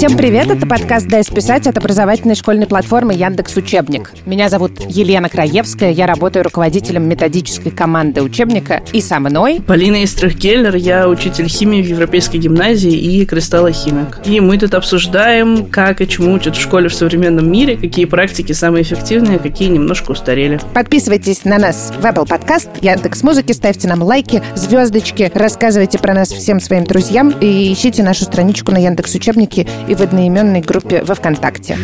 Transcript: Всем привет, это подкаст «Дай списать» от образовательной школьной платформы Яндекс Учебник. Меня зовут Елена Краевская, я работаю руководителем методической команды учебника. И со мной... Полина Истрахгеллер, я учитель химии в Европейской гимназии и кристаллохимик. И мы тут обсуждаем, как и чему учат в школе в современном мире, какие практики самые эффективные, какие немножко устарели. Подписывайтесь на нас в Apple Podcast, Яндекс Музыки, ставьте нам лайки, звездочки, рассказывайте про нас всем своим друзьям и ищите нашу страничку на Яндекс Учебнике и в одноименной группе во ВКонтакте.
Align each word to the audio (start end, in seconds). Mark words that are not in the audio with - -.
Всем 0.00 0.16
привет, 0.16 0.48
это 0.48 0.66
подкаст 0.66 1.08
«Дай 1.08 1.22
списать» 1.22 1.66
от 1.66 1.76
образовательной 1.76 2.34
школьной 2.34 2.66
платформы 2.66 3.12
Яндекс 3.12 3.54
Учебник. 3.58 4.12
Меня 4.24 4.48
зовут 4.48 4.80
Елена 4.88 5.28
Краевская, 5.28 5.90
я 5.90 6.06
работаю 6.06 6.42
руководителем 6.42 7.06
методической 7.06 7.70
команды 7.70 8.22
учебника. 8.22 8.82
И 8.94 9.02
со 9.02 9.20
мной... 9.20 9.60
Полина 9.60 10.02
Истрахгеллер, 10.02 10.74
я 10.76 11.06
учитель 11.06 11.48
химии 11.48 11.82
в 11.82 11.86
Европейской 11.86 12.38
гимназии 12.38 12.90
и 12.90 13.26
кристаллохимик. 13.26 14.20
И 14.24 14.40
мы 14.40 14.56
тут 14.56 14.72
обсуждаем, 14.72 15.66
как 15.66 16.00
и 16.00 16.08
чему 16.08 16.32
учат 16.32 16.56
в 16.56 16.60
школе 16.62 16.88
в 16.88 16.94
современном 16.94 17.52
мире, 17.52 17.76
какие 17.76 18.06
практики 18.06 18.52
самые 18.52 18.84
эффективные, 18.84 19.38
какие 19.38 19.68
немножко 19.68 20.12
устарели. 20.12 20.58
Подписывайтесь 20.72 21.44
на 21.44 21.58
нас 21.58 21.92
в 22.00 22.06
Apple 22.06 22.26
Podcast, 22.26 22.70
Яндекс 22.80 23.22
Музыки, 23.22 23.52
ставьте 23.52 23.86
нам 23.86 24.02
лайки, 24.02 24.42
звездочки, 24.54 25.30
рассказывайте 25.34 25.98
про 25.98 26.14
нас 26.14 26.30
всем 26.30 26.58
своим 26.58 26.84
друзьям 26.84 27.34
и 27.38 27.70
ищите 27.70 28.02
нашу 28.02 28.24
страничку 28.24 28.72
на 28.72 28.78
Яндекс 28.78 29.14
Учебнике 29.14 29.66
и 29.90 29.94
в 29.96 30.02
одноименной 30.02 30.60
группе 30.60 31.02
во 31.02 31.16
ВКонтакте. 31.16 31.76